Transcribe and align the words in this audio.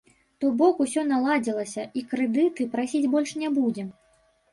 То 0.43 0.49
бок 0.59 0.79
усё 0.85 1.01
наладзілася, 1.09 1.83
і 2.01 2.03
крэдыты 2.13 2.67
прасіць 2.77 3.11
больш 3.13 3.35
не 3.43 3.53
будзем. 3.59 3.93